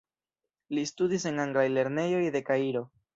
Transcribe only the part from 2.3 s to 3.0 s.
de Kairo.